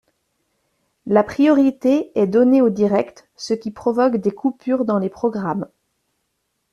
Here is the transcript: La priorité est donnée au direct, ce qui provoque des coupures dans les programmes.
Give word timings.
La 1.05 1.23
priorité 1.23 2.11
est 2.19 2.25
donnée 2.25 2.63
au 2.63 2.71
direct, 2.71 3.29
ce 3.35 3.53
qui 3.53 3.69
provoque 3.69 4.17
des 4.17 4.31
coupures 4.31 4.83
dans 4.83 4.97
les 4.97 5.09
programmes. 5.09 5.67